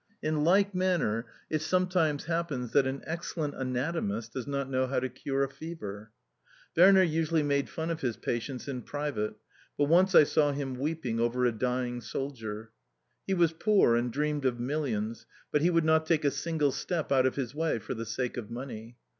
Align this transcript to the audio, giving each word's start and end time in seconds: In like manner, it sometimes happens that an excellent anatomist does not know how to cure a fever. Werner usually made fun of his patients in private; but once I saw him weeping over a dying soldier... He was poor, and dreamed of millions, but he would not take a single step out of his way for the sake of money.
In 0.23 0.43
like 0.43 0.73
manner, 0.73 1.27
it 1.47 1.61
sometimes 1.61 2.25
happens 2.25 2.71
that 2.71 2.87
an 2.87 3.03
excellent 3.05 3.53
anatomist 3.53 4.33
does 4.33 4.47
not 4.47 4.67
know 4.67 4.87
how 4.87 4.99
to 4.99 5.09
cure 5.09 5.43
a 5.43 5.47
fever. 5.47 6.09
Werner 6.75 7.03
usually 7.03 7.43
made 7.43 7.69
fun 7.69 7.91
of 7.91 8.01
his 8.01 8.17
patients 8.17 8.67
in 8.67 8.81
private; 8.81 9.35
but 9.77 9.83
once 9.83 10.15
I 10.15 10.23
saw 10.23 10.53
him 10.53 10.79
weeping 10.79 11.19
over 11.19 11.45
a 11.45 11.51
dying 11.51 12.01
soldier... 12.01 12.71
He 13.27 13.35
was 13.35 13.53
poor, 13.53 13.95
and 13.95 14.11
dreamed 14.11 14.43
of 14.45 14.59
millions, 14.59 15.27
but 15.51 15.61
he 15.61 15.69
would 15.69 15.85
not 15.85 16.07
take 16.07 16.25
a 16.25 16.31
single 16.31 16.71
step 16.71 17.11
out 17.11 17.27
of 17.27 17.35
his 17.35 17.53
way 17.53 17.77
for 17.77 17.93
the 17.93 18.07
sake 18.07 18.37
of 18.37 18.49
money. 18.49 18.97